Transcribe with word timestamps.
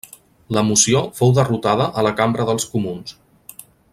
La 0.57 0.63
moció 0.69 1.01
fou 1.19 1.33
derrotada 1.39 1.87
a 1.91 2.05
la 2.09 2.15
Cambra 2.21 2.49
dels 2.51 2.69
Comuns. 2.75 3.17